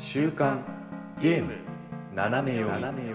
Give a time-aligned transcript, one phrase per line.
[0.00, 0.64] 週刊
[1.20, 1.54] ゲーム
[2.14, 3.08] 斜め読み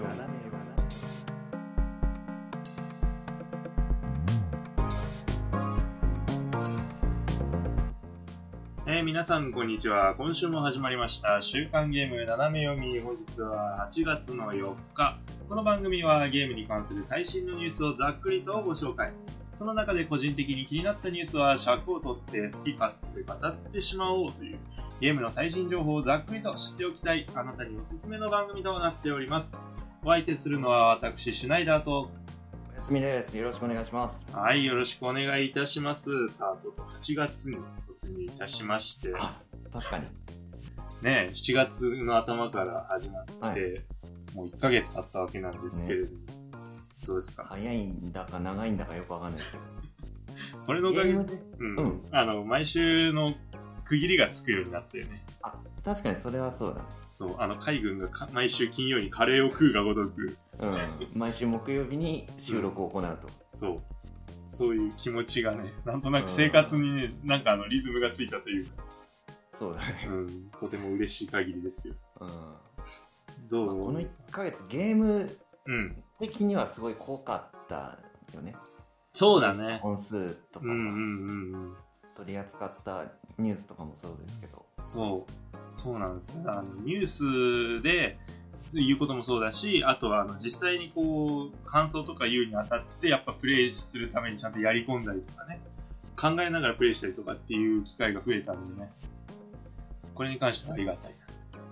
[8.86, 10.14] えー皆さん、こんにちは。
[10.16, 11.40] 今週も始まりました。
[11.40, 13.00] 週刊ゲーム斜め読み。
[13.00, 15.18] 本日は8月の4日。
[15.48, 19.10] この番組はゲームに関する最新のニュースをざっくりとご紹介。
[19.56, 24.58] その中で個人的に気になったニュースは尺を取って好き勝手語ってしまおうという
[25.04, 29.54] ゲームの最新情報をざっくりと知っておきたいあなたにおすすめの番組となっております。
[30.02, 32.10] お相手するのは私、シュナイダーと、
[32.72, 33.36] おやすみです。
[33.36, 34.26] よろしくお願いします。
[34.32, 36.28] はい、よろしくお願いいたします。
[36.30, 37.58] さあ、とうとう8月に
[38.02, 39.30] 突入いたしまして、あ
[39.70, 40.06] 確かに。
[41.02, 43.60] ね、7月の頭から始まって、はい。
[44.34, 46.18] もう1ヶ月経ったわけなんですけれども、
[47.06, 47.44] どうですか？
[47.50, 49.64] 早いんだか長いんだかよくわかんないですけど。
[50.64, 51.18] これのおかげで？
[51.58, 52.02] うん、うん。
[52.10, 53.34] あの、毎週の
[53.84, 55.22] 区切りがつくようになったよね。
[55.42, 56.82] あ確かにそれはそうだ。
[57.14, 60.78] そう、あの、海軍がか毎週金曜にカレーを食うがごとく、うん。
[61.14, 63.82] 毎週木曜日に収録を行うと、 そ
[64.52, 68.84] う、そういう気持ちがね、なんとなく生活にね、なんかあの、リズムがついたというか、
[69.52, 70.08] そうだね。
[70.08, 71.94] うん、とても嬉しい限りですよ。
[72.20, 72.60] うん、ま
[73.48, 73.80] どう？
[73.80, 77.98] あこの1ヶ月ゲームうん、的にはすごい濃かった
[78.34, 78.54] よね。
[79.14, 79.78] そうだね。
[79.80, 81.76] 本数とかさ、うんうんうんうん。
[82.16, 83.04] 取り扱った
[83.38, 84.64] ニュースとかもそうですけど。
[84.84, 86.42] そう、そうなんですよ。
[86.46, 88.18] あのニュースで
[88.72, 95.60] 言うこともそうだし、あとはあの実際にこう感想とか言うにあたって、やっぱプレイするためにちゃんとやり込んだりとかね、
[96.16, 98.90] 考えながらプレイしたりとかっていう機会が増えたんでね、
[100.14, 101.18] これに関してはありがたいな。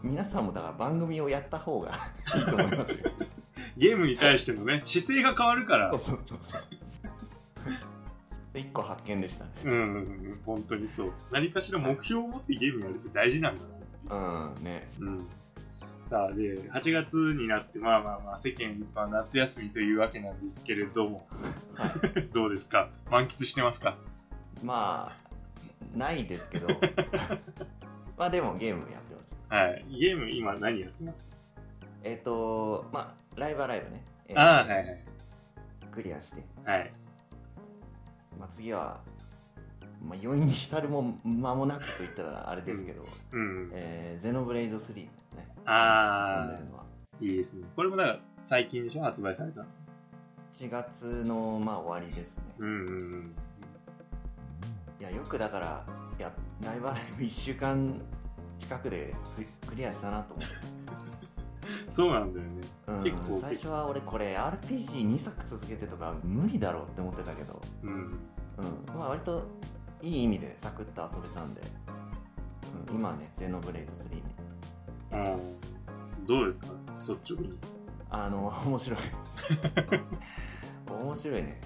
[0.03, 1.93] 皆さんもだから番組をやった方が
[2.37, 3.11] いいと思いますよ。
[3.79, 5.97] ゲームに対してのね、姿勢が変わるから。
[5.97, 6.63] そうそうそう
[8.55, 9.51] 一個発見でしたね。
[9.65, 11.13] うん本当にそう。
[11.31, 13.63] 何かしら目標を持ってゲームやるって大事なんだ
[14.11, 14.89] なううんね。
[15.01, 15.27] うん。
[16.11, 21.27] さあ、で、8月になって、まあまあまあ、世間一般夏休みというわけなんですけれども、
[21.75, 21.95] は
[22.35, 22.91] どうですか？
[23.11, 23.97] 満喫してますか？
[24.63, 25.13] ま
[25.95, 26.69] あないですけど。
[28.19, 29.39] まあでもゲームやってますよ。
[29.49, 29.85] はい。
[29.99, 31.27] ゲーム今何やってます？
[32.05, 34.99] えっ、とまあライブはライブね、えーああ、はいはい。
[35.91, 36.93] クリアして、はい。
[38.39, 39.01] まあ、次は、
[40.03, 43.71] まあ、余韻に浸るも間もなくと言ったらあれですけど、うん。
[43.73, 45.11] えーゼノブレイド3ね
[45.65, 46.85] ああでる、のは
[47.21, 47.67] いいですね。
[47.77, 49.67] これもだから最近でしょ発売されたの
[50.53, 53.35] ？4月のまあ終わりですねうんうんうん。
[55.01, 55.87] いやよくだから
[56.19, 56.33] いや
[56.65, 58.01] ライブはライブ1週間
[58.59, 59.15] 近くで
[59.63, 60.55] ククリアしたなと思って
[61.93, 62.63] そうなんだよね。
[62.87, 63.35] うん。
[63.41, 67.93] 最初は俺これ RPG2 作続けてとか無理だろうって思ってたけど、うん。
[67.93, 68.19] うん、
[68.99, 69.45] まあ割と
[70.01, 71.61] いい意味でサクッと遊べたんで、
[72.89, 74.23] うん、今はねゼノブレイド3に
[75.11, 75.73] やってます。
[76.27, 76.69] どうですか？
[77.15, 77.59] 率直に。
[78.11, 79.01] あの 面白い。
[81.05, 81.61] 面白いね。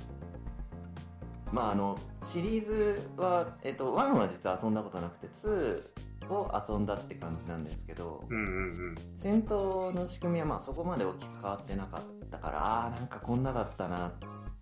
[1.52, 5.82] まああのシリーズは、えっと、1は実は遊んだことなくて2
[6.30, 8.94] を遊んだって感じなんですけど、うんうんうん。
[9.16, 14.12] 戦闘の仕組みはまあそこまで大きく変わってなかったからあーなんかこんなだったなっ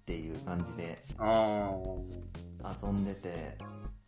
[0.05, 1.71] ていう感じであ
[2.83, 3.57] 遊んでて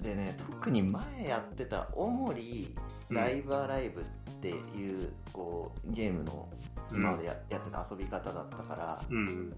[0.01, 2.75] でね特に前やってた「おもり
[3.11, 4.05] ライブアライブ」っ
[4.41, 6.49] ていうこうゲームの
[6.91, 9.03] うん今までや,、やってた遊び方だったからあ。
[9.11, 9.57] うんうん。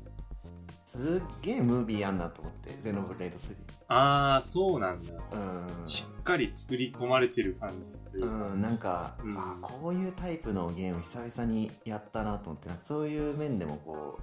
[0.84, 3.56] すっげえムービーやんなと思ってゼノブレイド3
[3.88, 5.14] ああ、そうなんだ。
[5.32, 5.88] うん。
[5.88, 8.48] しっかり作り込まれてる感じというか。
[8.48, 9.38] うん、なんか、うん。
[9.38, 14.18] あこういうタイプのゲーム久々にやったなと思ってそういう面でもこ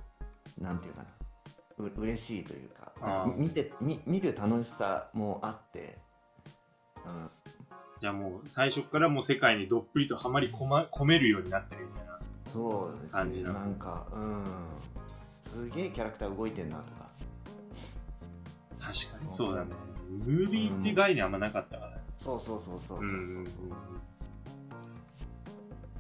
[0.60, 1.10] うなんていうかな。
[1.78, 3.34] う嬉しいというか。
[3.36, 5.98] 見てみ見る楽しさもあって、
[7.04, 7.30] うん、
[8.00, 12.20] じゃあもう最初からもう世界にどっぷりとはまり込,、ま、込めるようになってるみたいな。
[12.46, 14.46] そうですねなんかうん
[15.56, 17.10] すげえキャラクター動いてんなとか
[18.78, 19.36] 確かに。
[19.36, 19.72] そうだね。
[20.10, 21.98] ムービーって概念あんまなかったからね。
[22.18, 23.66] そうそうそうそううんそうそうそう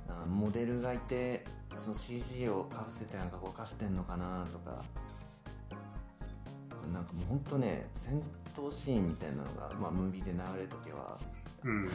[0.09, 1.46] あモデルがいて
[1.78, 4.84] その CG をかぶせてなんか動かしてんのかなとか
[6.93, 8.22] なんかもうほんとね戦
[8.53, 11.17] 闘シーンみたいなのが、まあ、ムービーで流れるときは
[11.63, 11.90] うん。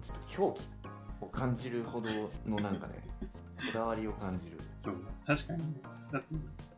[0.00, 2.08] ちょっと狂気を感じるほど
[2.46, 2.94] のなんかね
[3.58, 4.58] こだわりを感じる
[5.26, 5.80] 確かにね。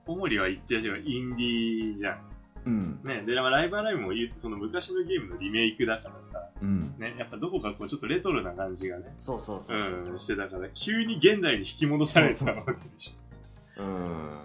[0.07, 2.19] 小森は言っちゃうしインディーじゃん。
[2.67, 3.01] うん。
[3.05, 3.23] ね。
[3.27, 6.95] で、まあライブアライブも言うその昔のゲームのリメイクだからさ、うん。
[6.99, 13.83] ね、やっぱどこかこうちょっとレトロな感じがね、そうそうそうそうしてたから、急に現代に引き戻されたわけでしょ。
[13.83, 14.39] うん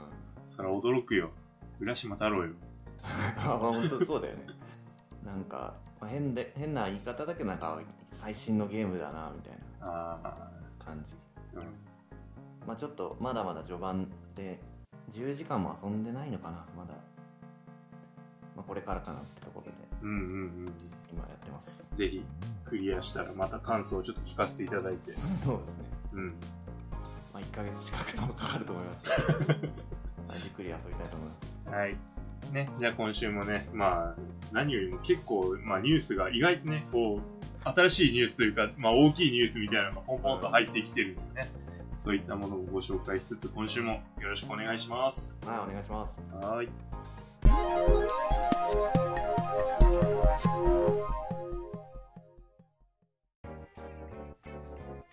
[0.50, 1.32] それは驚くよ。
[1.80, 2.54] 浦島太郎よ。
[3.38, 4.48] あ本当そうだよね。
[5.26, 7.80] なんかまあ変で変な言い方だけどなんか
[8.10, 9.88] 最新のゲームだなみたいな。
[9.88, 10.50] ああ、
[12.66, 14.60] まあちょっとまだまだ序盤で
[15.10, 16.94] 10時間も遊んでないのかなまだ、
[18.56, 20.20] まあ、これからかなってところでうんうんう
[20.70, 20.74] ん。
[21.12, 22.24] 今やってますぜひ、
[22.64, 25.12] クリアしたらまた感想をちょっと聞かせていただいて。
[25.12, 26.28] そうですねうん。
[27.34, 29.16] まあ1ヶ月近くともかかると思いますけど
[30.28, 31.98] まあじっくり遊びたいと思いますはい。
[32.52, 34.16] ね、じゃあ今週もね、まあ、
[34.52, 41.50] 何よりも結構、まあニュースが意外とね、こう、新しいニュースというか、まあ大きいニュースみたいなのがポンポンと入ってきてるんでね、
[42.06, 45.40] そういったものをご紹介しつつ、今週もよろしくお願いします。
[45.44, 46.70] はいお願いしますはーい。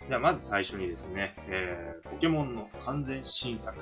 [0.06, 3.74] じゃあまず最初にですね、えー、ポケモンの完全新作、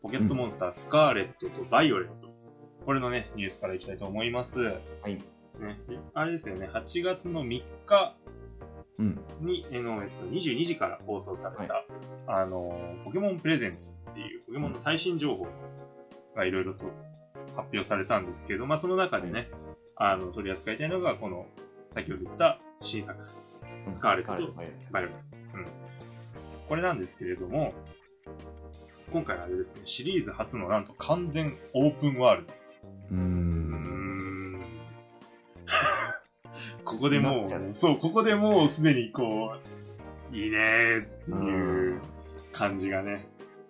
[0.00, 2.28] ポケットモンスタースカーレットとバイオレット、
[2.86, 4.60] これのね、ニュースからいきたいと思います。
[4.60, 4.70] は
[5.08, 5.14] い
[5.58, 5.76] ね、
[6.14, 8.14] あれですよね、8月の3日
[9.02, 9.46] うん。
[9.46, 11.84] に、えのえっと、22時から放送された、
[12.28, 15.48] あのー、ポケモンプレゼンツっていう、ポケモンの最新情報
[16.36, 16.84] がいろいろと
[17.56, 19.48] 発表されたんですけど、まあ、その中でね、
[19.96, 21.46] あの、取り扱いたいのが、この、
[21.94, 23.20] 先ほど言った新作、
[23.86, 24.54] うんスカーレットスカーレット。
[24.92, 25.12] バイオレ。
[26.68, 27.74] これなんですけれども、
[29.12, 32.52] 今回あれですね、シリーズ初のなんと完全オープンワールド。
[33.10, 33.61] うん
[36.92, 39.56] ここでもうう、そう、ここでもうすでにこ
[40.32, 42.00] う、いいねーっていう
[42.52, 43.26] 感じがね、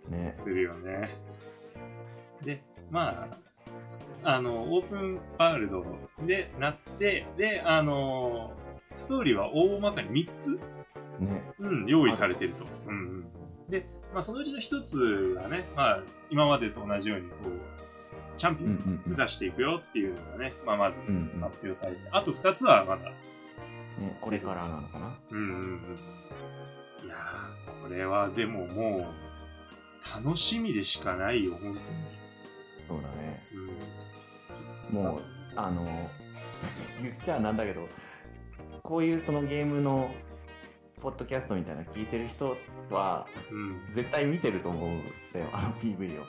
[0.09, 1.11] ねするよね。
[2.45, 3.29] で、ま
[4.25, 5.85] あ、あの、オープンワールド
[6.27, 8.53] でなって、で、あの、
[8.97, 10.61] ストーリーは大まかに3つ、
[11.21, 12.65] ねうん、用意されてると。
[12.87, 13.27] うんうん。
[13.71, 17.92] で、まあ、そのうちの1つがね、まあ、今までと同じように、こう、
[18.43, 25.17] チャンピオンうんうんうん目指していくよっていうのがね、まあ、まずうんうん発表されて、あと2つはまだ、ねこれからなのかな？
[25.31, 25.53] うんうんう
[27.05, 27.07] ん。
[27.07, 29.13] いやー、これはでもも
[30.19, 31.77] う、楽しみでしかないよ、本当に。
[32.89, 33.41] そうだね
[34.91, 34.95] うん。
[34.97, 35.23] もう
[35.55, 36.11] あの
[37.01, 37.89] 言っちゃなんだけど
[38.83, 40.13] こういうそのゲームの
[41.01, 42.57] ポッドキャストみたいなの聞いてる人
[42.91, 43.85] はうん。
[43.87, 45.03] 絶対見てると思うん
[45.33, 46.27] だよあの PV を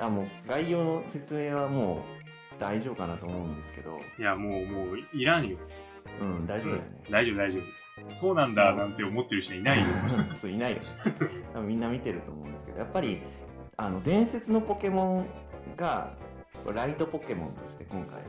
[0.00, 2.04] ああもう概要の説明はも
[2.56, 5.58] う大丈夫かなと思うんですけどいや、もう、もう、いらんよ。
[6.20, 7.62] うん大丈夫だよね、大丈夫、大丈夫。
[8.16, 9.84] そうなんだ、なんて思ってる人いないよ。
[10.34, 10.84] そういないよね
[11.52, 13.20] 多分みんな見てると思うんですけどやっぱり
[13.76, 15.26] あの伝説のポケモン
[15.76, 16.14] が
[16.72, 18.22] ライトポケモンとして今回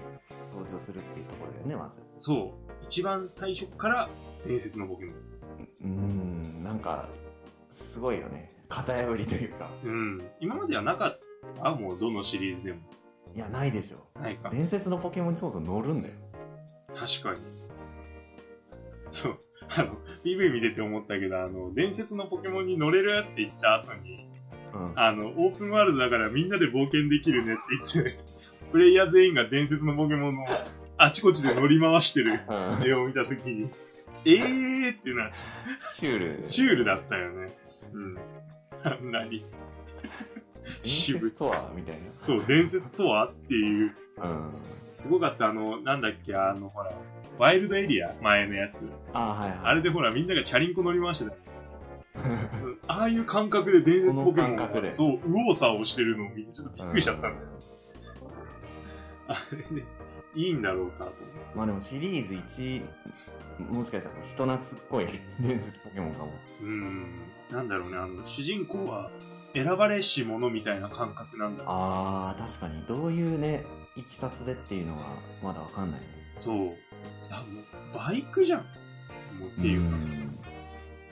[0.52, 2.84] 登場するっていうところだよねまずそう。
[2.84, 4.10] 一番最初から
[4.46, 5.16] 伝説のポケモン。
[5.16, 7.08] うーんなんか
[7.70, 10.22] すごいよね型破りというかうん。
[10.40, 11.20] 今まではなかっ
[11.62, 12.80] たもう、どのシリーズでも。
[13.36, 14.50] いやないでしょないか。
[14.50, 16.14] 伝説のポケモンにそもそも乗るんだよ
[16.96, 17.40] 確かに。
[19.12, 19.38] そう。
[19.70, 24.28] あの、PV 見てて思ったけど、あの、伝説のポケモンに乗れるって言った後に、
[24.74, 27.62] うんあの、オープンワールドだからみんなで冒険できるねって
[27.94, 28.20] 言って、
[28.72, 30.46] プレイヤー全員が伝説のポケモンの
[30.98, 32.32] あちこちで乗り回してる
[32.82, 33.70] うん絵を見たときに、
[34.26, 35.36] えーってなっちゃ
[35.82, 36.50] シュールう。
[36.50, 37.58] シュールだったよね。
[37.94, 38.18] うん。
[38.84, 39.44] あんなに。
[40.84, 41.72] 伝説とは？
[41.76, 42.02] みたいな。
[42.18, 43.28] そう、伝説とは？
[43.28, 44.54] っていう、うん
[44.94, 46.92] すごかった、あの、なんだっけ、あの、ほら、
[47.38, 48.76] ワイルドエリア前のやつ。
[49.14, 49.60] あはいはい。
[49.64, 51.36] あれでほら、みんながチャリンコ乗り回してた。
[52.94, 57.36] ああいう感覚で伝説ポケモンが、そう、右往左往してるのを見てちょっとびっくりしちゃったんだよ。
[59.30, 59.86] あれで、
[60.36, 61.14] いいんだろうかと。
[61.56, 62.84] まあでもシリーズ1
[63.72, 65.06] もしかしたら人懐っこい
[65.40, 66.32] 伝説ポケモンかも。
[66.62, 67.06] うん、
[67.52, 69.10] なんだろうね、あの、主人公は
[69.54, 71.64] 選ばれし者みたいな感覚なんだ。
[71.68, 73.64] あー確かにどういうね
[73.96, 75.06] いきさつでっていうのは
[75.44, 76.56] まだわかんないねそう。
[77.30, 77.62] あ、も
[77.94, 78.60] う、バイクじゃん。
[79.40, 79.96] もうっていうか。
[79.96, 80.40] ん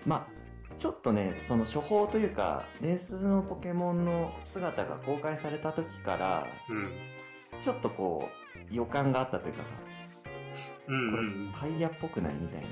[0.06, 0.38] まあ
[0.77, 6.89] ちょっとねその処方というか伝説のポケモンの姿が公開された時からうん。
[7.60, 8.29] ちょっとこ
[8.72, 9.72] う予感があったというかさ
[10.88, 11.70] うんこれ。
[11.70, 12.67] タイヤっぽくないみたいな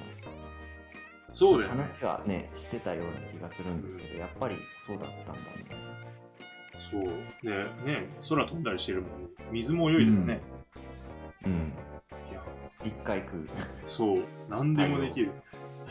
[1.35, 1.83] そうだよね。
[1.83, 5.85] 話はねしてたような気がするんですけどやっぱりそうだったんだみたいな
[6.89, 7.03] そう。
[7.47, 9.27] ね、ね、空飛んだりしてるもんね。
[9.51, 10.41] 水も泳いでるね。
[11.45, 11.73] うん
[12.31, 12.41] いや、
[12.85, 13.49] 一回食う
[13.85, 14.23] そう。
[14.49, 15.31] 何でもできる。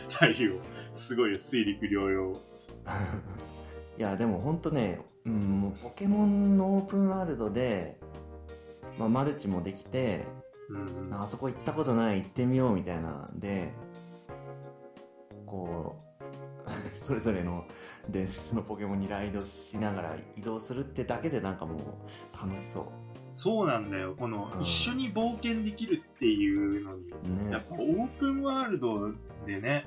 [0.08, 0.54] 太陽。
[0.94, 1.38] すごいよ。
[1.38, 2.32] 水陸両用。
[3.98, 7.98] いやでもほんとね、うん、ポケモンのオープンワールドで、
[8.98, 10.24] まあ、マルチもできて
[10.68, 11.14] うんうん。
[11.14, 13.72] あそこ行ったことない行ってみようみたいなんで
[15.54, 15.96] こ
[16.66, 17.66] う それぞれの
[18.08, 21.78] 伝説のポケモンにライドしながら移動するってだけでなんかもう
[22.40, 22.90] 楽しそ
[23.34, 24.14] そうなんだよ。
[24.16, 29.11] この、うん一緒に冒険できるっていうのに、うねやっぱオープンワールド
[29.44, 29.87] でね、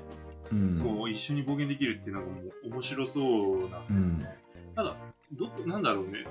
[0.52, 4.38] うんそう、一緒に冒険できるっていうのがもう面白そうなんだよね。
[4.76, 4.96] ただ、
[5.32, 6.24] どこ、なんだろうね。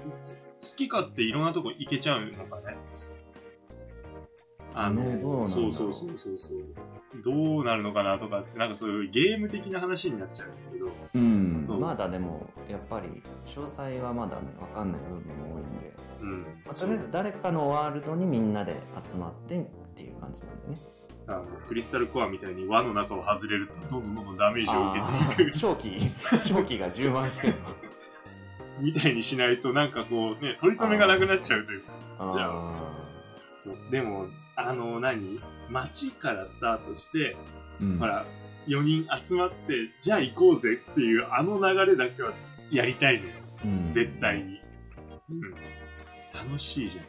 [0.62, 2.78] 好き勝手いろんなとこ行けちゃうのかね。
[4.74, 7.22] あの、ねそうそうそうそうそう。
[7.24, 10.90] どうなるのかなとかって、なんかそういうゲーム的な話になっちゃうんだけど。
[11.16, 11.80] うん。
[11.80, 16.42] まだでもやっぱり詳細はまだね分かんない部分も多いんで、うん。
[16.66, 18.76] まあ、とりあえず誰かのワールドにみんなで
[19.08, 20.98] 集まってっていう感じなんでね。
[21.30, 25.52] あのクリスタルコアみたいに輪の中を外れるとどんどんどんどんダメージをあ受けていく。
[25.52, 26.00] ー正気
[26.40, 27.60] 正気が充満してるの。
[28.80, 32.32] みたいにしないとなんかこうね取り留めがなくなっちゃうというか。
[32.34, 33.17] じゃあ
[33.60, 33.78] そう。
[33.92, 35.40] でもあの何？
[35.70, 38.00] 街からスタートして、ーうん。
[38.00, 38.26] ほら
[38.68, 42.34] 4人集まってじゃあ行こうぜっていうあの流れだけは
[42.72, 43.34] やりたいのよ。
[43.66, 43.94] うん。
[43.94, 44.60] 絶対に、
[45.30, 45.42] うん、
[46.34, 47.06] 楽しいじゃん。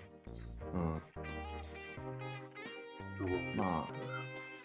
[0.81, 1.03] うん。
[3.57, 3.89] ま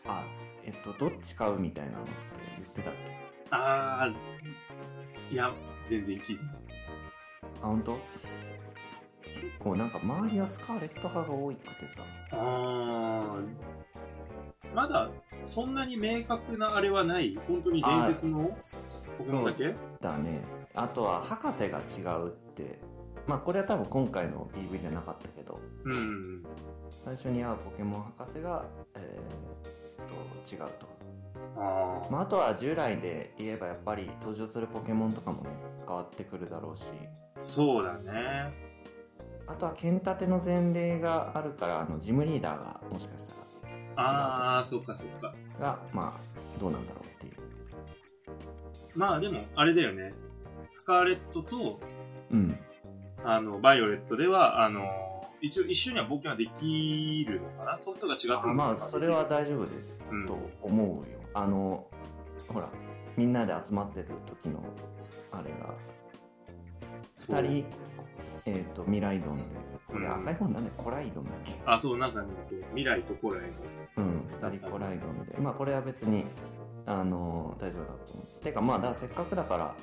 [0.05, 0.23] ああ
[0.63, 2.11] えっとどっち買うみたいなのって
[2.57, 2.99] 言ってたっけ？
[3.51, 5.51] あーいや
[5.89, 6.55] 全然聞いてない。
[7.61, 7.99] あ本当？
[9.43, 12.01] 結構なんか周りはスカーレット派が多くてさ。
[12.31, 13.43] あー。
[14.73, 15.09] まだ
[15.45, 17.37] そんなに明確なあれはない。
[17.47, 18.37] 本当に伝説の
[19.17, 20.41] ポケモンだけだね。
[20.73, 22.79] あとは博士が違うって。
[23.27, 25.59] まあこれは多分今回の PV じゃなかったけど。
[25.85, 26.43] うん。
[27.03, 30.87] 最初に会うポケモン博士が、えー、と違うと、
[31.57, 35.49] あまあ、あとは従来で言えばやっぱり登場するポケモンとかもね
[35.85, 36.85] 変わってくるだろうし。
[37.35, 38.51] あそうだね
[39.47, 43.33] あとは剣立ての前例があるからあのジムリーダーがもしかした
[43.95, 45.33] ああそっかそっか。
[45.59, 47.33] らがまあどうなんだろうっていう。
[48.95, 50.13] まあでもあれだよね。
[50.73, 51.79] スカーレットと
[52.31, 52.57] うん。
[53.23, 54.89] あのバイオレットではあの
[55.41, 57.79] 一応一緒には冒険はできるのかな？
[57.83, 58.51] ソフトが違ってるのかな？
[58.51, 61.19] あまあそれは大丈夫ですうんと思うよ。
[61.33, 61.87] あの
[62.47, 62.69] ほら
[63.15, 64.63] みんなで集まってる時の
[65.31, 65.75] あれが。
[67.27, 67.65] そう2人
[68.45, 69.43] えっ、と未来ドンで
[69.87, 70.13] これうん。
[70.13, 71.53] 赤い方なんでコライドンだっけ？
[71.65, 73.41] あそうなんかねそう未来と古来
[73.97, 75.37] のうん2人コライドンで。
[75.39, 76.25] まあこれは別に
[76.85, 78.43] あの大丈夫だと思う。
[78.43, 79.75] てかまあだせっかくだから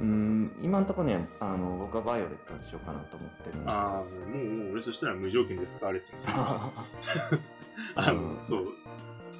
[0.00, 3.70] うん今のところねあの僕はバイオレットにしようかなと思ってるんで。
[3.70, 6.34] ああもうもう俺そしたら無条件でスカーレットにする
[7.96, 8.40] あの、うん。
[8.40, 8.66] そう。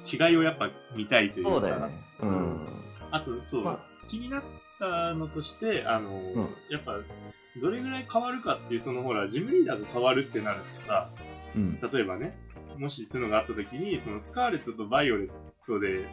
[0.05, 1.51] 違いをやっぱ見たいというか。
[1.51, 1.99] そうだよね。
[2.21, 2.65] うん。
[3.11, 4.43] あとそう、ま気になっ
[4.79, 6.35] たのとしてあの、ん。
[6.69, 6.97] やっぱ
[7.61, 11.09] どれぐらい変わるかっていうそのほらジムリーダーが変わるってなるとさ
[11.55, 11.79] うん。
[11.81, 12.37] 例えばね
[12.77, 15.29] もしそういうのがあった時にそのスカーレットとバイオレッ
[15.67, 16.07] トで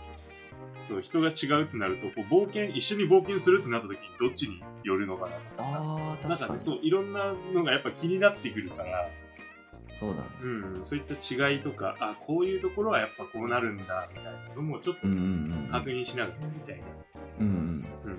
[0.88, 5.42] そう人が違うってなるとこう冒険一緒に冒険するってなった時にどっちに寄るのかなとか。
[5.58, 9.08] ああなんかねそういろんなのがやっぱ気になってくるから、
[9.94, 10.28] そうだね。
[10.42, 16.84] うん、そういった違いとかあこういうところはやっぱこうなるんだみたいなのもちょっと確認しながらみたいな、
[17.40, 17.54] うんうん。
[17.54, 18.18] うん、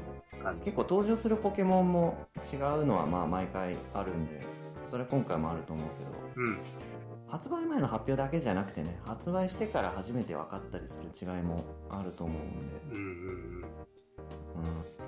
[0.63, 4.45] 結構登場するポケモンも違うのはまあ毎回あるんで
[4.85, 6.57] それ今回もあると思うけどうん。
[7.27, 13.77] 発売前の発表だけじゃなくてね発売してから初めて分かったりする違いもあると思うんで、うんうんうん。
[14.55, 15.07] うん。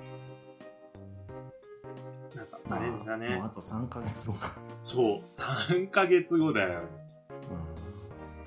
[2.36, 3.36] なんかまあ、あれだね。
[3.36, 5.20] もうあと3ヶ月後か、そう。
[5.68, 6.80] 3ヶ月後だよ。
[6.80, 6.84] う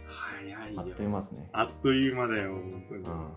[0.07, 3.31] 早いん、あっよという間ですね、あっという間だよ本当に、うん、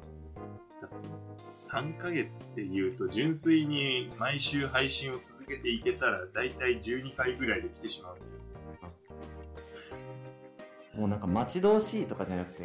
[1.71, 8.17] 3ヶ月っていうと純粋に毎週配信を続けていけたら大体12回ぐらいで来てしまう。
[8.17, 8.33] んだよ
[10.97, 12.65] もうなんか待ち遠しいとかじゃなくて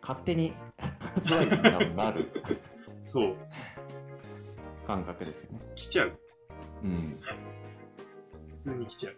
[0.00, 0.54] 勝手に
[1.14, 2.30] 発売日になる。
[3.02, 3.36] そう。
[4.86, 6.18] 感覚ですよね、来ちゃう。
[6.82, 7.34] うん、普
[8.64, 9.14] 通に来ちゃう。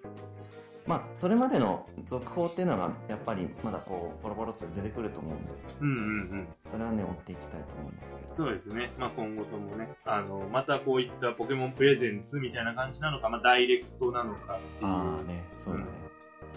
[0.86, 5.50] まあそれまでの続報っていうのがやっぱりまだこうポロポロっと出てくると思うんで
[5.80, 6.00] うんうんう
[6.36, 6.48] ん。
[6.64, 8.14] それはね追っていきたいと思うんです。
[8.14, 8.90] けどそうですね。
[8.98, 14.90] まあ、今後ともね、あの、またこういったポケモンプレゼンツみたいな感じなのか、まあ、ダイレクトなのかっていう。
[14.90, 15.86] ああねそうだね、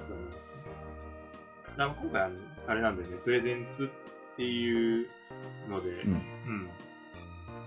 [0.08, 0.42] そうなんですね。
[1.78, 2.22] だから今回
[2.68, 5.08] あれなんだよね、プレゼンツっていう
[5.68, 6.12] ので、うん。
[6.12, 6.70] うん。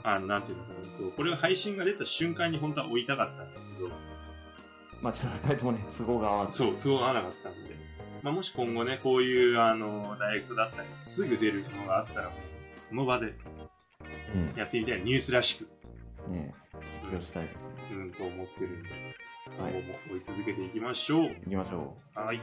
[0.04, 3.90] あの、なんていうのかな、そう、これが配信が出た瞬間に本当は追いたかったんだけど、
[5.02, 7.74] まあちょっと2人ともね都合が合わずそう、都合が合わなかったんで、
[8.22, 12.38] まあ、もし今後ね、こういう、あの、ダイレクトだったり、すぐ出るのがあったら、もう
[12.80, 13.34] その場で
[14.34, 15.68] うんやってみたいニュースらしく、
[16.30, 16.54] ね
[17.10, 18.88] 実況したいですねうん、と思ってるんで、
[19.56, 21.28] 今はい後も追い続けていきましょう。
[21.28, 22.40] 行きましょはい。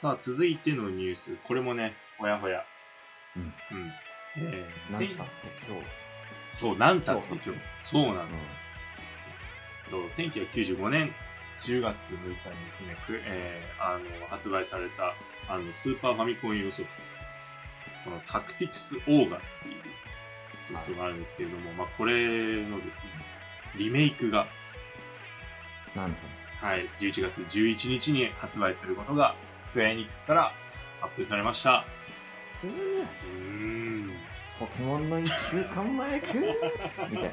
[0.00, 1.36] さあ、続いてのニュース。
[1.46, 2.64] これもね、ほやほや。
[3.36, 3.52] うんうん。
[4.38, 6.09] えー、うなんたって今日
[6.60, 7.60] そう、なんたって今日。
[7.84, 8.24] そうなの。
[8.24, 8.26] う
[9.90, 11.12] そう1995年
[11.60, 15.14] 10月6日にですね、くえーあの発売された
[15.48, 17.10] あの、スーパーファミコン用ソフト。
[18.04, 19.82] このタクティクスオーガっていう
[20.68, 23.10] ソフトがあるんですけれども、まあ、これのですね、
[23.76, 24.46] リメイクが、
[25.94, 26.22] なんと。
[26.60, 30.52] はい、11月11日に発売することが、スクエアエニックスから
[31.00, 31.84] 発表されました。
[32.62, 32.70] うー
[34.06, 34.29] ん。
[34.60, 36.52] ポケモンの一週間前くー
[37.08, 37.30] みたいな。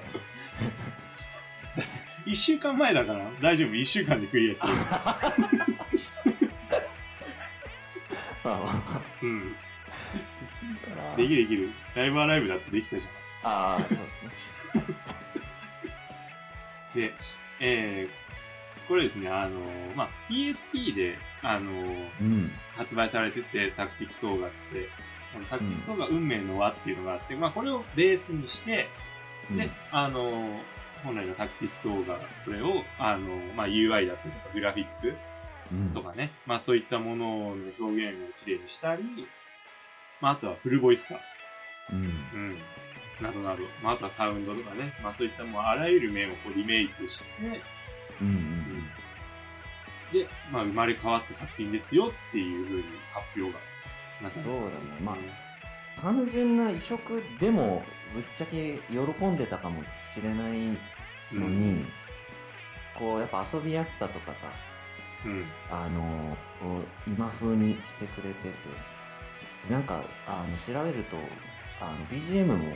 [2.26, 3.76] 一週間前だから大丈夫。
[3.76, 4.74] 一週間でクリアする。
[8.46, 9.52] まあまあ、うん。
[9.52, 9.56] で
[10.58, 11.16] きるかな。
[11.18, 11.70] できるできる。
[11.96, 13.12] ライブアライブだってできたじゃん。
[13.44, 14.22] ああ、そうです
[16.96, 17.10] ね。
[17.10, 17.14] で、
[17.60, 22.52] えー、これですね、あのーまあ、PSP で、あのーうん。
[22.78, 24.56] 発売されてて、タクティクスオーガって、
[25.38, 28.88] あのタクティクスオーガ運命の輪っていうのがあって、まあ、これをベースにして、
[29.56, 30.62] で、あのー
[31.04, 35.16] 本来のタクティクスオーガ、これを、あのーまあ、UI だったりとか、グラフィック
[35.72, 39.04] うん、とかね、まあ、そういったものの表現をきれいにしたり、
[40.22, 41.20] まあ、あとはフルボイス化。
[41.92, 41.98] うん。
[41.98, 42.58] うん。
[43.22, 47.28] などなど、まあ、あとはサウンドとかね、まあそういったもうあらゆる面をこうリメイクして、
[48.22, 48.28] うん。
[48.28, 48.90] うん。
[50.14, 53.60] で、まあ生まれ変わった作品ですよっていうふうに発表が
[54.22, 54.72] なされそうだね。
[55.02, 55.18] まあ
[56.00, 57.84] 単純な移植でも
[58.14, 60.78] ぶっちゃけ喜んでたかもしれない
[61.34, 61.86] うん、のに、
[62.98, 64.48] こうやっぱ遊びやすさとかさ
[65.26, 66.38] うん、あの
[67.08, 68.98] 今風にしてくれてて。
[69.70, 71.18] なんかあの調べると
[71.82, 72.76] あの BGM も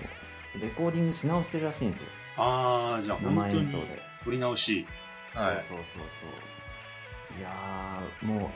[0.60, 2.05] レコーディングし直してるらしいんですよ。
[2.38, 4.86] ああ、じゃあ生演奏で、撮り直し。
[5.33, 5.62] はい。
[5.62, 6.01] そうそうそう。
[6.19, 6.25] そ
[7.36, 8.50] ういやーもう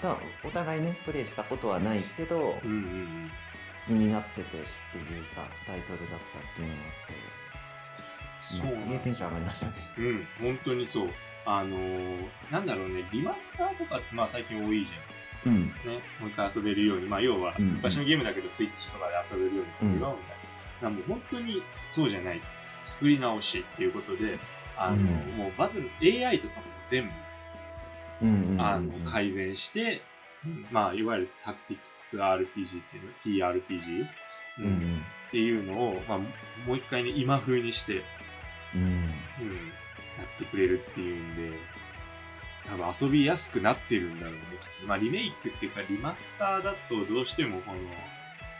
[0.00, 3.30] たお互いねプレイしたことはないけど、うんうん
[3.86, 4.62] 気になっててっ
[4.92, 10.06] ていうさタイトルだったっていうのがあって、すげえテンション上がりましたねうん。
[10.06, 11.08] うん、本当にそう。
[11.46, 15.54] あのー、なんだろうね、リマスターとかってまあ最近多いじゃん。
[15.54, 20.12] うんね、もう一回遊べるように、まあ要はうん昔のゲームだけどスイッチとかで遊べるようにするよ、みたい
[20.82, 20.90] な。
[20.90, 21.62] なんかもう本当に
[21.92, 22.42] そうじゃない。
[22.84, 24.38] 作り直しっていうことで、
[24.76, 25.04] あの、うん
[25.36, 27.27] もうバトル、AI とかも全部、うんうんうんうん
[28.58, 30.02] あの、改善して、
[30.70, 32.46] まあ、いわゆるタクティクス RPG っ
[33.22, 34.06] ていうの、TRPG、
[34.58, 35.04] うんうん。
[35.28, 38.02] っていうのを、まあ、もう一回ね、今風にして、
[38.74, 38.82] うん。
[38.82, 41.58] うん、やってくれるっていうんで、
[42.68, 44.40] 多分遊びやすくなってるんだろうね。
[44.86, 47.78] まあ、リメイクっていうか、リマスターだとどうしてもこの、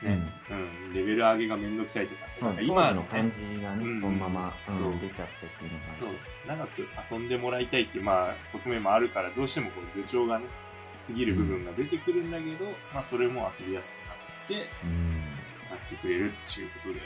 [0.03, 4.01] ね、うん、レベル上げがめんどくさいとか、そう今時の感じがね、うん。
[4.01, 10.47] そのまま、うん出ちゃってっていうのが長く遊んでもらいたいっていう、まあ、側面もあるから、どうしてもこう、助長がね、
[11.07, 14.17] 過ぎる部分が出てくるんだけど、まあ、それも遊びやすくなっ
[14.49, 15.21] て、とうん。
[15.71, 16.99] なってくれるっていうことで、い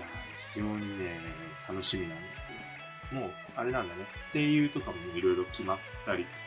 [0.00, 1.20] やー非常にね、
[1.68, 2.22] 楽しみなんで
[3.10, 3.20] すよ。
[3.20, 6.46] もう、あれなんだね、声優とかもいろいろ決まったりと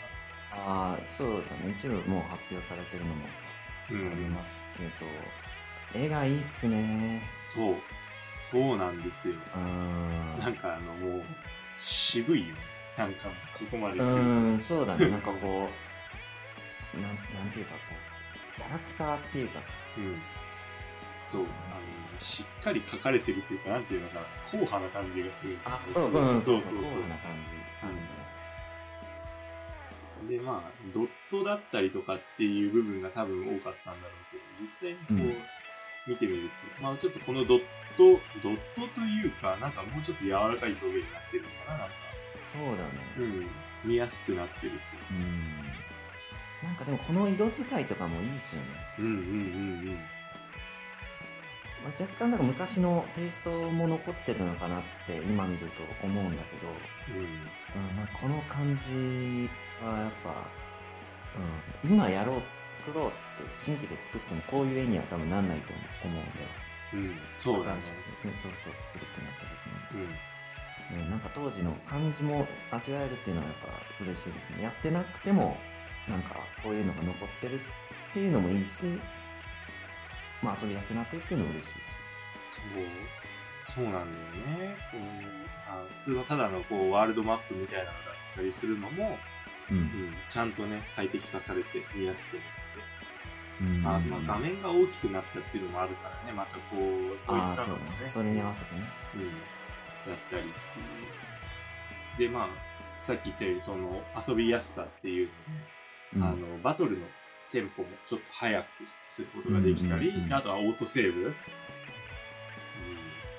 [0.52, 1.74] ああそうだね。
[1.76, 3.26] 一部もう発表されてるのも
[3.98, 4.90] りん、ますけど、
[5.94, 7.76] 絵がいいっすねそう、
[8.40, 9.36] そうなんですよ。
[9.56, 11.24] うんなんかあの、もう、
[11.84, 12.56] 渋いよ。
[12.98, 15.70] なんか、ここまでうん、そうだね、なんかこ
[16.96, 20.22] う、 なんなんていうか、こう、キャラクターっていうかさ、うん。
[21.32, 24.22] そう、あの、しっかり書かれてるっていうか、なんていうのかな、
[24.52, 25.60] 硬派な感じがする。
[25.66, 27.60] あ、そう、うん、そうそう、そうこうな感じ。
[27.84, 28.29] あるね。
[30.28, 35.44] で、まあ、ドットだったりとかっていう部分が多分多かったんだろうけど、実際にこう、うん
[36.10, 37.60] 見てみると、まあちょっとこのドッ
[37.96, 41.96] ト、ドットというか、なんかもうちょっと柔らかい表現になってるのかな、なんか。
[42.52, 42.90] そうだね。
[43.20, 43.48] うん。
[43.86, 44.80] 見やすくなってるっていう
[45.12, 46.68] うん。
[46.68, 48.68] なんかでもこの色使いとかもいいっすよね。
[48.98, 50.19] うんうんうん
[51.84, 56.68] まあ、若干なんか昔のテイストも残ってるのかなって今見ると思うんだけど、
[57.10, 57.90] うん。
[57.90, 59.50] うん、なんかこの感じ
[59.82, 60.30] はやっぱ、
[61.84, 62.42] うん、今やろう、
[62.74, 63.12] 作ろうっ
[63.46, 66.48] て新規で作ってもこういう絵には多分なんないと思うんで、
[66.94, 67.00] うん。
[67.00, 67.20] うん。
[67.38, 67.86] そうだね新。
[67.86, 70.04] しく、ね、ソフトを作るってなった時に。
[70.04, 70.20] うん。
[70.92, 74.64] うん、なんか当時の感じも味わえるっていうのはやっぱ嬉しいですね。
[74.64, 75.58] やってなくても、
[76.08, 79.00] なんかこういうのが残ってるっていうのもいいし、
[80.42, 81.76] まあ遊びやすくなってるっていうのも嬉しいし。
[83.76, 84.78] そう、そうなんだよね。
[84.92, 85.02] こう
[85.70, 87.96] あ普通のただのこうワールドマップみたいなのだっ
[88.36, 89.18] たりするのも、
[89.72, 89.74] う。
[89.74, 92.50] うんん、ちゃんとね、最適化されて見やすくなって。
[93.62, 98.08] うんあまあ、画面が大きくなったっていうのもあるからね、またこう、そういったのもね。。
[98.08, 98.82] それに合わせてね。
[99.16, 99.32] うん、だっ
[100.32, 100.46] たりっ
[102.18, 102.30] ていう。
[102.30, 102.50] で、まあ、
[103.06, 105.30] さっき言ったように、その、遊びやすさっていう
[106.16, 107.06] うん、あの、バトルの
[107.52, 108.68] テンポもちょっと速く
[109.10, 111.28] することができたり、うんうんうんあとはオートセーブ。
[111.28, 111.36] うん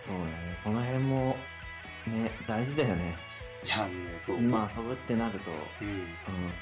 [0.00, 0.52] そうだね。
[0.54, 1.36] その辺も、
[2.06, 3.16] ね、大事だよね。
[3.64, 4.38] いや、ね、そう。
[4.38, 5.50] 今遊ぶってなると、
[5.82, 5.88] うん。
[5.88, 6.04] うん、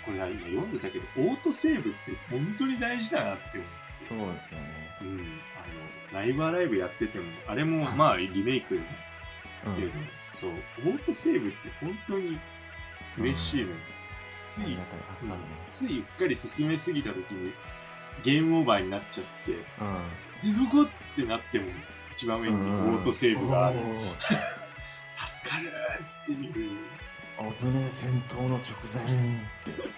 [0.04, 1.98] これは今読んでたけど、オートセーブって
[2.30, 3.66] 本当に大事だなって思っ
[4.00, 4.06] て。
[4.06, 4.66] そうですよね。
[5.02, 5.40] うん。
[6.10, 8.80] あの、ライブアライブやってても、あれもまあリメイクう
[9.76, 9.92] けど、ん、
[10.34, 12.38] そう、オートセーブって本当に
[13.16, 13.76] 嬉しいのよ。
[14.48, 15.46] ついありが、たい、助かるね。
[15.72, 17.52] ついうっかり進めすぎた時に、
[18.22, 20.54] ゲームオーバーになっちゃって、うん。
[20.54, 21.66] で、どこってなっても、
[22.12, 23.78] 一番上にオートセーブがある。
[25.26, 25.72] 助かる
[26.22, 26.78] っていう。
[27.60, 29.88] 危ねえ戦闘の直前って。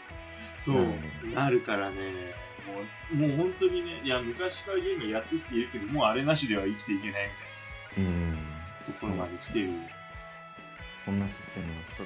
[0.58, 0.86] そう
[1.32, 2.34] なるからね、
[2.66, 7.30] もう、もう本当にね、いや、昔からゲームやってきているけど、もうあれなしでは生きていけない
[7.96, 8.38] みうん。
[8.84, 9.70] たいなところまで来てる。
[11.02, 12.04] そんなシステムの一つに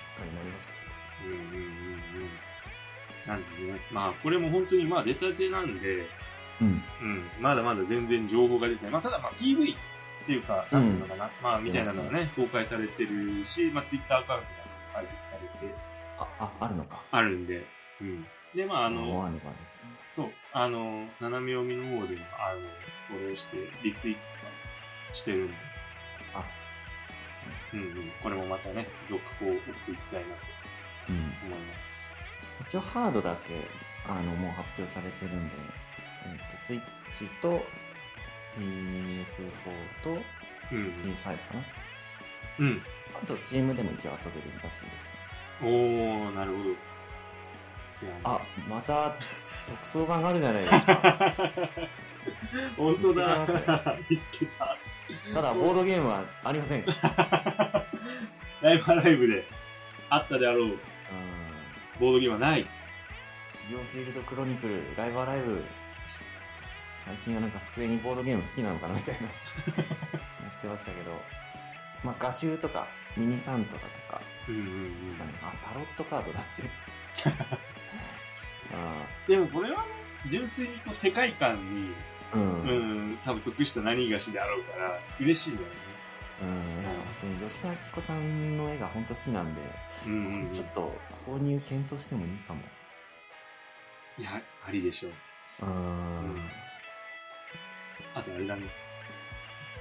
[0.00, 0.87] すっかりなりましたけ
[1.24, 2.38] うんうんうんうん。
[3.26, 5.96] なんでね、まあ、これも本当にまあ出たてなんで、
[6.60, 6.66] ど。
[6.66, 6.82] うん。
[7.00, 8.92] うん、まだまだ全然情報が出てない。
[8.92, 9.76] まあ、ただまあ PV っ
[10.26, 15.74] ていうか、なんていうのかな、まあ、みたいなのがね、公開されてるし、まあ、Twitter アカウントが開設されて
[16.18, 17.00] あ、あ、あるのか。
[17.10, 17.64] あるんで、
[18.00, 18.26] うん。
[18.54, 19.80] で、まあ、あの、モアニバですね。
[20.16, 22.60] そう、あの、斜め読みの方でも、あの、
[23.08, 25.54] フォローして、リツイートしてるんで、
[26.34, 26.44] あ、
[27.72, 30.57] うんうん、これもまたね、続報を追っていきたいなと。
[32.62, 33.66] 一応ハードだけ、
[34.06, 35.54] あの、もう発表されてるんで、
[36.26, 37.62] えっ、と、スイッチと
[38.58, 39.50] PS4
[40.02, 40.22] と
[40.70, 41.64] うん、PS5 かな。
[42.58, 42.82] うん。
[43.22, 45.18] あと、チームでも一応遊べるらしいです。
[45.62, 46.68] おー、なるほど。
[46.70, 46.76] いや
[48.24, 49.14] あ、また、
[49.66, 51.34] 特装版があるじゃないですか。
[52.76, 53.96] 本当だ見つけた。
[54.10, 54.76] 見つけた。
[55.32, 56.84] ただ、ボードゲームはありません。
[58.60, 59.46] ライブアライブで
[60.10, 60.78] あったであろう
[61.98, 62.66] ボードゲームはない。
[63.68, 65.64] ジオフィールドクロニクル、ライブアライブ。
[67.04, 69.22] 最近はなんか机にボードゲーム好きなのかなみたいな。
[69.26, 69.32] や
[70.58, 71.20] ってましたけど。
[72.04, 75.32] まあ、画集とか、ミニサントラとかうんうんうんですかね。
[75.42, 76.62] あ、タロットカードだって。
[78.74, 79.88] あ でもこれはね、
[80.28, 81.94] 純粋にこう世界観に、
[82.32, 82.62] あ、うん。
[82.62, 83.10] ううん。
[83.12, 85.74] ん、多分即した何がしであろうから、嬉しいんだよね。
[86.40, 89.60] いや、本当に吉田明子さんの絵が本当好きなんで、
[90.06, 90.92] うんうんうんこれちょっと
[91.26, 92.60] 購入検討してもいいかも。
[94.18, 95.12] いや、ありでしょう。
[95.62, 96.40] うん。
[98.14, 98.62] あとあれだね。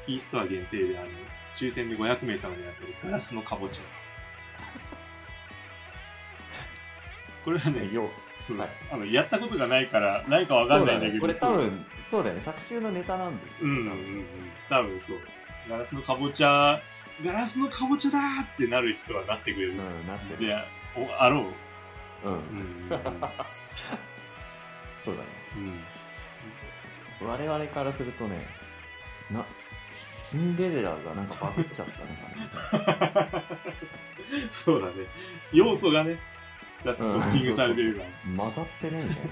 [0.07, 1.09] イーストア限定で、あの、
[1.55, 3.83] 抽選で500名様に当たるガラスのかぼちゃ。
[7.43, 8.09] これはね、よ
[8.41, 11.13] そうはいあの、やったことがないから、ないかわかんないんだけど。
[11.15, 14.25] ね、これ多分、そうだよね、作中のネタなんですよ、うんうんうん。
[14.69, 15.19] 多分そう。
[15.69, 16.81] ガラスのかぼちゃ、
[17.23, 19.73] ガラスのかぼちゃだーってなる人はなってくれる。
[19.73, 20.47] うん、なってる。
[20.47, 20.55] で、
[20.95, 21.41] おあろ
[22.23, 22.27] う。
[22.27, 22.33] うん。
[22.33, 22.41] うん。
[25.03, 25.27] そうだね。
[25.55, 25.83] うん
[27.21, 28.45] 我々からするとね、
[29.31, 29.45] な、
[29.91, 33.43] シンデレラがなんかバグっちゃったのかな
[34.51, 34.93] そうだね。
[35.51, 36.19] 要素がね、
[36.83, 38.09] 2つッピングされてるから。
[38.31, 38.43] な。
[38.43, 39.31] 混ざってねみたいな。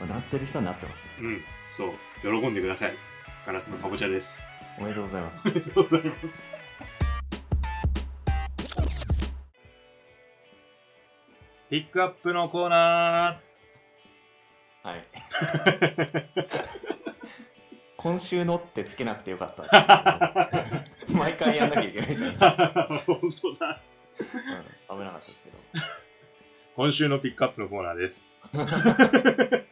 [0.06, 1.14] まあなってる人はなってます。
[1.20, 1.92] うん、そう。
[2.22, 2.96] 喜んでください。
[3.48, 4.46] ガラスのかぼちゃです。
[4.78, 5.52] おめでとうございますあ。
[5.54, 6.44] りがとうございます。
[11.70, 13.40] ピックアップのコーナ
[14.82, 15.02] はい。
[15.14, 16.26] ー
[17.96, 20.50] 今週のってつけなくてよかった。
[21.16, 22.32] 毎回やんなきゃいけないじゃん。
[22.32, 22.52] うん、危本
[23.40, 23.80] 当だ。
[24.90, 25.56] なかったですけど。
[26.76, 28.26] 今週のピックアップのコーナーです。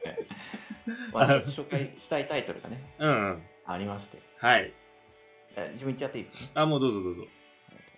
[1.13, 3.43] 私紹介したいタイトルがね、うん、うん。
[3.67, 4.19] ありまして。
[4.39, 4.73] はい。
[5.57, 6.61] え自分言っちゃっていいですか？
[6.61, 6.63] ね。
[6.63, 7.23] あ、もうどうぞどうぞ。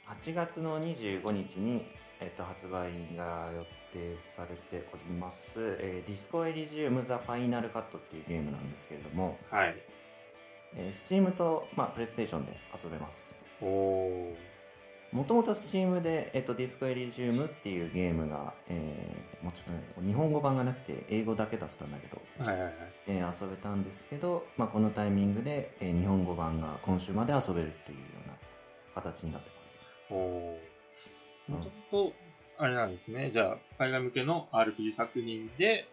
[0.08, 1.84] 8月の25日に、
[2.20, 9.76] えっと、発売が予定されております、えーディスコエリジウム・ザ・ファイナル・カットっていうゲームなんですけれども、はい。
[10.76, 13.34] えー、Steam と、まあ、プレイステーションで遊べます。
[13.60, 14.34] おー。
[15.12, 22.74] もともと Steam で、えっと、ディスコエリジウムっていうゲームが、えーもうちょっとね、日本語版がなくて英語だけだったんだけど、はいはいはい。
[23.06, 28.34] えー遊べたんですけど、まあ、このタイミングで、えー日本語版が今週まで遊べるっていうような
[28.94, 29.80] 形になってます。
[30.10, 30.58] おー。
[31.48, 32.12] うんもともと、
[32.58, 33.30] あれなんですね。
[33.32, 35.88] じゃあ、海外向けの RPG 作品で、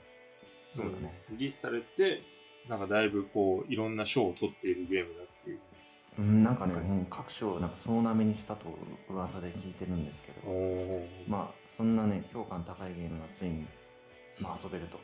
[0.71, 1.13] そうだね。
[1.29, 2.23] リリースされて、
[2.67, 5.24] なんかだいぶこう、いろんな賞を取っているゲームだ
[6.17, 6.21] う。
[6.21, 8.67] うん、なんかね、はいもう各所なんか総なめにしたと
[9.09, 10.41] 噂で聞いてるんですけど。
[11.27, 13.65] まあそんなね評価の高いゲームがついに、
[14.41, 14.99] まあ、遊べると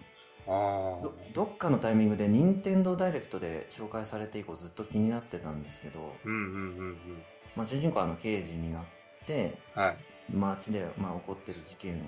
[0.47, 6.13] あどどっかのタイミングで任天堂ダイレクトで紹介されて以降ずっと気になってたんですけど。
[7.55, 8.85] まあ、主人公はあの刑事になっ
[9.25, 9.97] てはい。
[10.33, 12.03] 街で、まあ、起こってる事件を、ま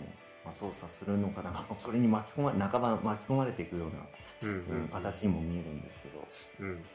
[0.46, 6.26] あ、捜査するのかなんか それに巻き込ま半ば巻き込まれていくような、形にも見えるんですけど、
[6.60, 6.86] うん。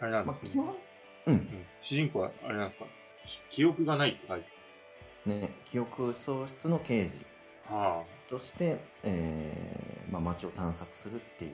[0.00, 0.62] あれなんまあ、ですね。
[0.62, 0.76] 基本
[1.26, 1.34] うん。
[1.34, 2.86] うん主人公はあれなんですか？
[3.50, 4.46] 記憶がないって書いて
[5.26, 7.24] ね、記憶喪失の刑事。
[8.28, 11.52] として、えーまあ、街を探索するっていう、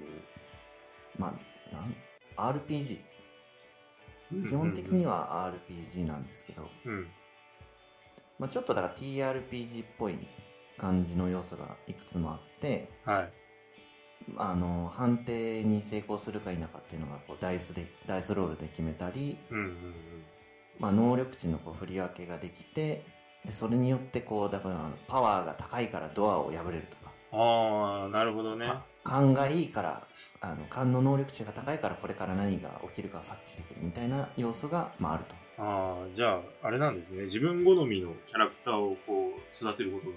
[1.18, 1.28] ま
[1.72, 1.94] あ、なん
[2.36, 3.00] RPG
[4.44, 4.48] あ。
[4.48, 7.08] 基本的には RPG なんですけど、うん。
[8.38, 10.18] まあ、ちょっとだから TRPG っぽい
[10.76, 12.88] 感じの要素がいくつもあって。
[13.04, 13.32] はい。
[14.36, 19.72] あの判定に成功するか否かっていうのがこうダイスでダイスロールで決めたり、うんうんうん。
[20.78, 23.04] まあ、能力値のこう振り分けができて
[23.44, 28.66] でそれによってこうだからパワーが高いからドアを破れるとかああ、なるほどね。
[28.66, 30.06] か勘がいいから
[30.40, 37.24] あの勘の能力値が高いからこれから何が起きるかを察知できるみたいな要素が、まあ、あるとああ、じゃあ、あれなんですね。
[37.24, 40.16] 自分好みのキャラクターをこう、育てることが。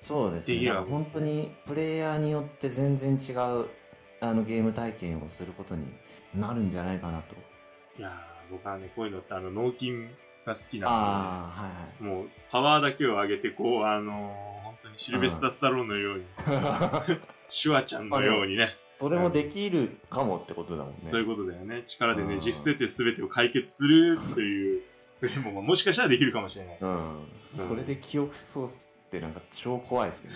[0.00, 0.70] そうですね。
[0.70, 3.66] 本当にプレイヤーによって全然違う
[4.20, 5.86] あのゲーム体験をすることに
[6.34, 7.34] なるんじゃないかなと。
[7.98, 9.92] いやー、僕はね、こういうのって、あの、脳筋
[10.44, 11.68] が好きなんああは
[12.00, 20.98] いで、もう、パワーだけを上げて、こう、あのー本当にシルベスタ・スタローンのように、はいシュワちゃんのようにね、それもできるかもってことだもんね。
[21.08, 21.84] そういうことだよね。
[21.86, 22.38] 力でねうん。
[22.40, 24.82] じ伏せて全てを解決するっていう、
[25.20, 26.78] プレイももしかしたらできるかもしれない。
[26.80, 30.28] うん、それで記憶喪失ってなんか超怖いですけ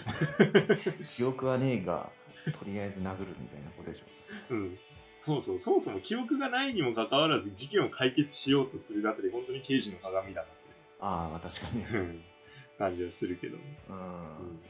[0.45, 0.79] どね。
[1.09, 2.11] 記憶はねえが
[2.53, 4.07] とりあえず殴るみたいなことでしょ。
[4.51, 4.79] うん。
[5.19, 10.49] そうそう、そもそも記憶がないにもかかわらず事件を解決しようとするあたり、本当に刑事の鏡だな
[11.01, 11.85] ああまあ確かに。
[12.79, 13.63] 感じはするけどね。
[13.89, 13.97] うん。
[13.97, 14.61] うん。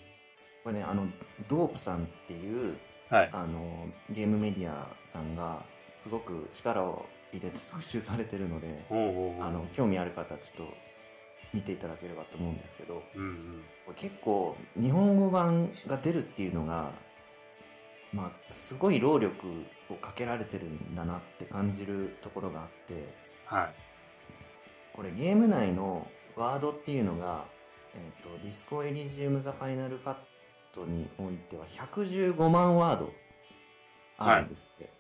[0.65, 1.09] これねあの
[1.49, 2.77] ドープさんっていう
[3.09, 3.31] はい。
[3.33, 5.65] あのゲームメディアさんが
[5.97, 9.45] すごく力を入れて 特集されてるのでほうほうほう。
[9.45, 10.75] あの興味ある方はちょっと
[11.53, 13.95] 見ていただければと思うんですけどうんうん。
[13.97, 16.93] 結構日本語版が出るっていうのが
[18.13, 19.47] まあすごい労力
[19.91, 23.75] をかけられてるんだなって感じるところがあってはい。
[24.95, 27.45] これゲーム内のワードっていうのが、
[27.95, 30.17] えー、とディスコエリジウム・ザ・ファイナルカッ
[30.73, 33.13] トにおいては115万ワード
[34.19, 34.91] あるんですって、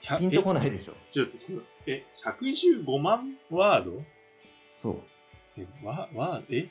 [0.00, 0.54] ひゃピンとこい。
[0.54, 1.32] ないでしょえちょっと、
[1.86, 4.02] え、115万ワード？
[4.76, 5.17] そうえ、
[5.82, 6.68] わ、わ、え？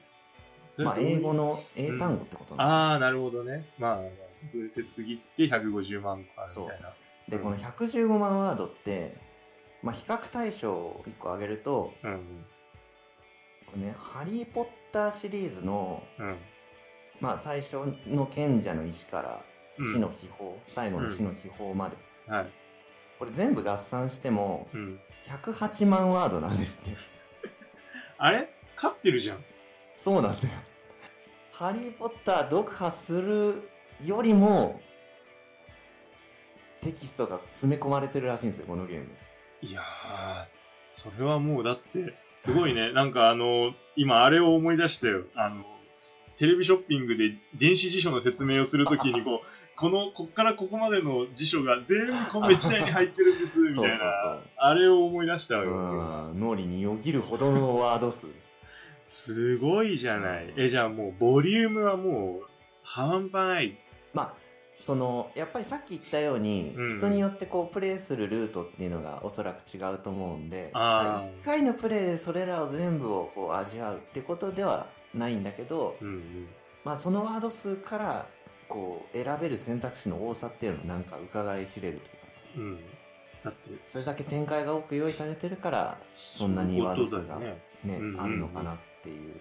[0.77, 3.67] まあ英語の英単語ってことなの、ああ、なるほどね。
[3.79, 6.93] まあ、まあそこで節区切って150万個あるみたいな。
[7.27, 9.15] でこの115万ワードって、
[9.81, 12.45] まあ、比較対象を1個挙げるとうん。
[13.65, 16.37] これね「ハリー・ポッター」シリーズの、うん。
[17.19, 19.43] まあ、最初の賢者の石から
[19.79, 21.97] うん死の秘宝、最後の死の秘宝まで、
[22.27, 22.51] はい。
[23.17, 24.99] これ全部合算してもうん。
[25.25, 26.97] 108万ワードなんですって
[28.19, 28.53] あれ？
[28.77, 29.43] 勝ってるじゃん。
[29.97, 30.51] そうなんですよ
[31.51, 33.67] ハリー・ポッター読破する
[34.05, 34.79] よりも
[36.81, 39.07] テキストが詰め込まれてるらしいんですよこのゲーム
[39.61, 42.91] いやー、それはもうだって、すごいね。
[42.93, 45.23] なんかあの、今あれを思い出したよ。
[45.33, 45.65] あの、
[46.37, 54.43] テレビショッピングで電子辞書の説明をするときに、こう、 この、こっからここまでの辞書が全部この一台に入ってるんです、みたい そうそうなそう。
[54.57, 55.63] あれを思い出したよ。
[55.63, 58.27] うん脳裏によぎるほどのワード数
[59.09, 60.53] すごいじゃない。
[60.57, 62.47] え、じゃあもう、ボリュームはもう、
[62.83, 63.77] 半端ない。
[64.13, 64.33] まあ
[64.83, 76.47] そのやっぱりさっき言ったように、うん人によってこうプレイするルートっていうのがおそらく違うと思うんであー1回のプレイでそれらを全部をこう味わうってことではないんだけど、うんうん。
[76.83, 78.27] まあ、そのワード数から
[78.69, 82.79] こう選べる選択肢の多さっていうのをなんか伺い知れるというかさうん。
[83.47, 88.21] だって、それだけ展開が多く用意されてるからそんなにワード数がそういうことだよね、ねうんうんうん。
[88.21, 89.35] あるのかなっていう。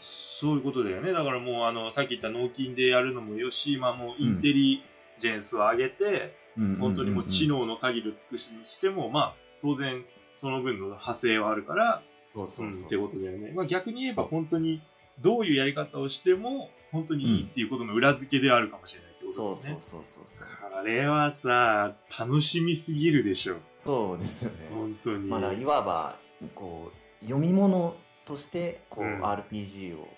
[0.00, 1.12] そういうことだよね。
[1.12, 4.82] だからもう、あの、さっき言った脳筋でやるのもよし、まあもう、インテリ
[5.18, 6.34] ジェンスを上げて、
[6.80, 12.02] 本当にもう知能の限りを尽くしにしても、まあ、当然、その分の派生はあるから、
[12.34, 12.86] そうそううんそう。
[12.86, 13.52] ってことだよね。
[13.54, 14.82] まあ逆に言えば本当に、
[15.20, 19.54] どういうやり方をしても、本当にいいっていうことの裏付けであるかもしれないこと。
[19.54, 23.56] そうそうそうそうそうあれはさ、楽しみすぎるでしょ。
[23.76, 25.28] そうですよね本当に。
[25.28, 26.18] まあだからいわば
[26.54, 26.90] こ
[27.20, 30.08] う読み物としてこう、うん RPG を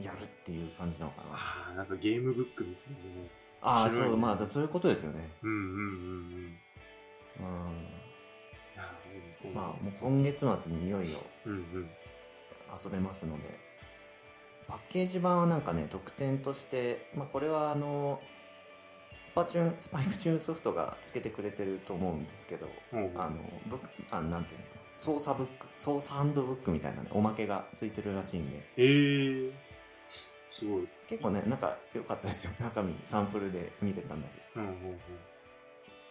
[0.00, 3.30] やるっていう感じなのかなああ、なんかゲームブックみたいなね。
[3.62, 6.56] ああ面白いねそうまあだそういうことですよねうんうんうんうん。
[7.38, 8.92] うんいや
[9.42, 11.90] でもまあもう今月末にいよいようんうん。
[12.84, 13.58] 遊べますので
[14.68, 18.35] パッケージ版はなんかね特典として、まあ、これはあのス
[19.36, 23.78] パチューンスパイクチューンソフトがつけてくれてると思うんですけどほうほうあのブ
[24.10, 24.80] あなんていうのかな。
[24.96, 25.66] 操作ブック。
[25.74, 28.66] 操作ハンドブックみたいなねおまけがついてるらしいんで。
[28.78, 29.52] えー、
[30.50, 30.88] すごい。
[31.06, 32.52] 結構ねなんか良かったですよ。
[32.58, 34.62] 中身サンプルで見れたんだけど。
[34.62, 34.98] うんうんうん。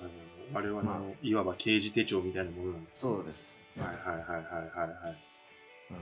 [0.02, 0.04] あ
[0.54, 1.00] の、あれはね、まあ。
[1.24, 3.02] いわば刑事手帳みたいなものなんです。
[3.02, 3.64] そうです。
[3.76, 5.24] はいはいはいはいはいはい。
[5.90, 5.98] うん、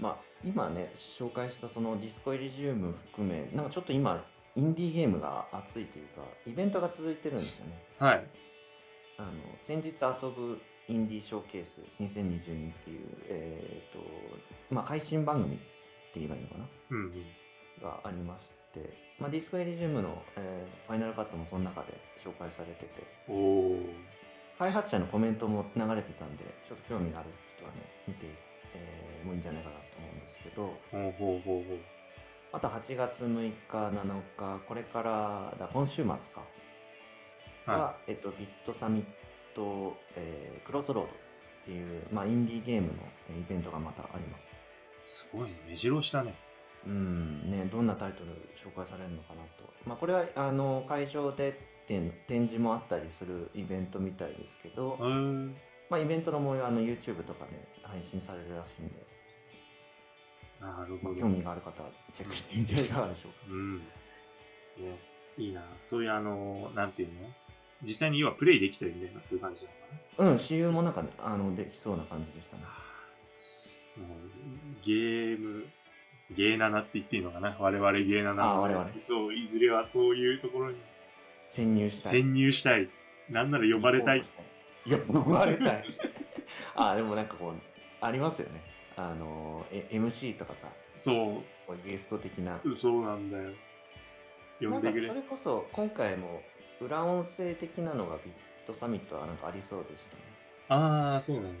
[0.00, 4.24] まあ今ね紹介したそのディスコエリジウム含めなんかちょっと今
[4.56, 8.26] インディーゲームが熱いというかイベントが続いてるんですよねはい。
[9.18, 9.30] あの
[9.62, 14.00] 先日遊ぶインディーショーケース2022っていうえっ、と
[14.70, 15.64] まあ配信番組って
[16.20, 16.66] 言えばいいのかな？
[16.90, 17.12] うんうん。
[17.82, 23.76] がありまして、まあ、ディスコエリジウムの、えーファイナルカットもその中で紹介されてておお。
[24.58, 28.26] 開発者のコメントも流れてたんでちょっと興味がある人はね見て、
[28.74, 30.62] えーもいいんじゃないかなと思うんですけど
[30.92, 31.78] ほうほうほうほう。
[32.54, 36.42] あと8月6日7日これからだ今週末か
[37.66, 39.04] は、はえっと、ビットサミッ
[39.54, 41.14] ト、えークロスロードっ
[41.64, 42.94] ていう、まあ、インディーゲームの
[43.30, 44.46] えーイベントがまたありますい。
[45.06, 45.56] すごいね。
[45.68, 46.34] 目白押しだね。
[46.86, 54.98] うんね、どんなタイトル紹介されるのかなと、まあ、これはあの会場で展展示もあったりするイベントみたいですけど、
[55.88, 59.13] まあ、イベントの模様はあの YouTube とかで配信されるらしいんで、まあ、
[60.64, 61.20] なるほど。
[61.20, 63.38] 興味がある方はチェックしてみてはいかがでしょうか。
[63.50, 63.78] うん。
[63.78, 63.84] ね、
[65.36, 65.62] いいな。
[65.84, 67.28] そういうあの、なんていうの？
[67.82, 70.30] 実際に要はプレイできたりみたいな、そういう感じなのかな？
[70.30, 72.62] うん、私有もなんか、ね、あのできそうな感じでしたね。
[73.98, 74.18] もう
[74.84, 75.66] ゲーム、
[76.34, 77.56] ゲーナナって言っていいのかな？
[77.60, 78.44] 我々ゲーナナ。
[78.44, 80.78] あ我々そう、いずれはそういうところに
[81.50, 82.12] 潜入したい。
[82.12, 82.88] 潜入したい。
[83.28, 84.22] なんなら呼ばれたい。
[84.86, 85.84] いや、呼ばれたい。
[86.74, 87.54] あ、でもなんかこう、
[88.00, 88.62] ありますよね。
[88.96, 90.68] あの、え MC とかさ、
[91.02, 92.60] そこうゲスト的な。
[92.64, 93.52] う、そうなんだよ。
[94.60, 95.22] 呼んでくれなんかそ。
[95.22, 96.42] れこそ今回も
[96.80, 100.22] 裏音声的なのがビットサミットはなんかありそうでしたね。
[100.68, 101.58] ああ、そうなんだ。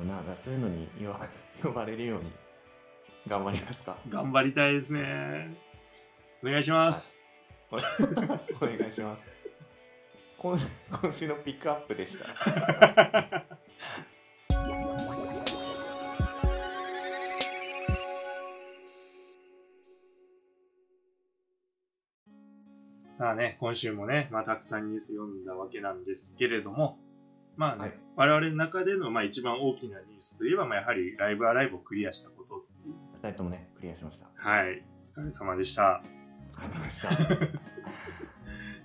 [0.00, 1.26] うん、なんかそういうのに呼ば
[1.62, 2.30] 呼ばれるように
[3.26, 3.96] 頑張りますか？
[4.08, 5.56] 頑張りたいですね。
[6.42, 7.18] お願いします。
[7.70, 7.76] お
[8.66, 9.30] 願いします。
[10.38, 10.56] 今
[11.02, 12.26] 今週のピックアップでした。
[23.40, 26.98] ね、今週もね、まあ、たくさんニュース読んだわけなんですけれども、
[27.56, 32.94] まあね、はい我々の中での、まあ、一番大きなニュースといえば、まあ、やはりライブアライブをクリアしたことっていう。
[33.22, 34.28] 二人ともね、クリアしました。
[34.34, 34.82] はい。
[35.16, 36.02] お疲れ様でした。
[36.50, 37.10] お疲れ様でした。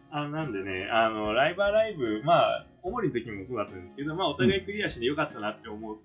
[0.17, 5.97] あなんでね、あの、ライブアライブ、まあ、主に時もそうだったんですけど、まあ、お互いクリアしてよかったなって思っ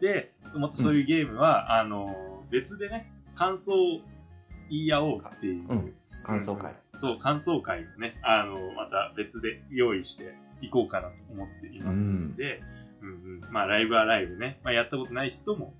[0.00, 4.00] て、またそういうゲームは、あの、別でね、感想を
[4.70, 6.74] 言い合おうっていう、うん感想会。
[6.98, 12.60] そう、感想会をね、あの、また別で用意していこうかなと思っていますので、
[13.00, 13.12] うん、う
[13.46, 15.74] んまあ、ライブアライブね、まあ、やったことない人も、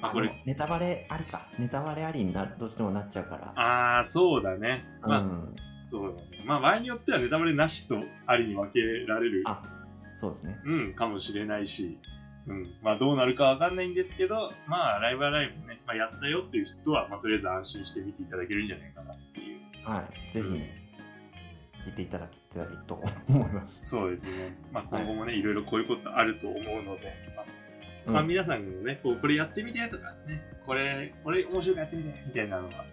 [0.00, 1.48] まあ、あ、これ、ネタバレありか。
[1.58, 3.52] ネタバレありになどうしてもなっちゃうから。
[3.60, 4.84] ああ、そうだね。
[5.02, 5.56] まあ、うん。
[5.90, 6.44] そうだね。
[6.46, 9.62] まあ、場合によってはネタバレなしとありに分けられる、あ、
[10.14, 10.60] そうですね。
[10.64, 11.98] うん、かもしれないし、
[12.46, 19.60] うん、まあ、どうなるかわかんないんですけど、まあ、ライブアライブね、まあ、やったよっていう人は、まあ、とりあえず安心して見ていただけるんじゃないかなっていう。
[19.88, 20.30] はい。
[20.30, 20.82] ぜひね、
[21.84, 23.88] 聞いていただきたいと思います。
[23.88, 24.56] そうですね。
[24.72, 27.46] まあ、今後もね、い、ろいろこういうことあると思うので、まあ
[28.06, 32.84] うんまあ、皆さんもね、こう、これやってみてとかね、これ、これ面白くやってみてみたいなのは、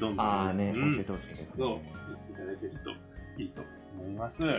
[0.00, 1.92] どんどん、ああね、うん教えてほしいですそう、ね。
[2.08, 3.62] 言っていただけるといいと
[3.98, 4.42] 思います。
[4.44, 4.54] は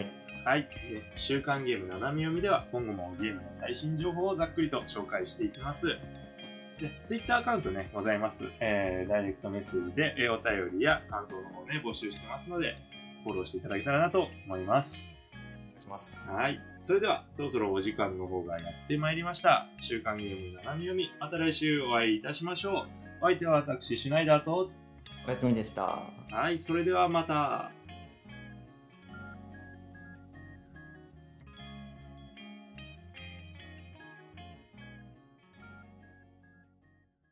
[0.00, 0.23] い。
[0.44, 0.62] はい。
[0.62, 5.86] で週刊ゲーム斜め読みでは、今後もゲームの最新情報をざっくりと紹介していきます。
[6.80, 8.44] で、Twitter アカウントね、ございます。
[8.60, 12.76] えー、ダイレクトメッセージで、えーお便りや感想の方ね、募集してますので、
[13.22, 15.16] フォローしていただけたらなと思います。
[15.32, 16.18] お願いします。
[16.26, 16.60] はい。
[16.82, 19.66] それでは、そろそろお時間の方がやってまいりました。
[19.80, 22.86] 週刊ゲーム斜め読み、また来週お会いいたしましょう。
[23.22, 24.70] お相手は私、シュナイダーと、
[25.26, 26.02] おやすみでした。
[26.30, 27.70] はい、それではまた。